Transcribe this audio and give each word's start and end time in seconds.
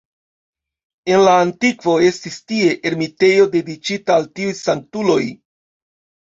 En 1.15 1.19
la 1.27 1.35
antikvo 1.41 1.93
estis 2.07 2.37
tie 2.53 2.71
ermitejo 2.93 3.45
dediĉita 3.57 4.17
al 4.17 4.27
tiuj 4.41 4.57
sanktuloj. 4.63 5.21